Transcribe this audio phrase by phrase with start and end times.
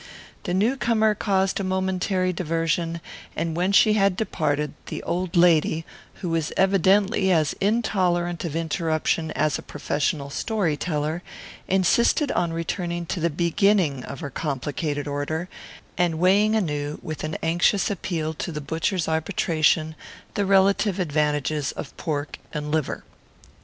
[0.45, 3.01] The newcomer caused a momentary diversion,
[3.35, 5.85] and when she had departed the old lady,
[6.15, 11.21] who was evidently as intolerant of interruption as a professional story teller,
[11.67, 15.47] insisted on returning to the beginning of her complicated order,
[15.99, 19.93] and weighing anew, with an anxious appeal to the butcher's arbitration,
[20.33, 23.03] the relative advantages of pork and liver.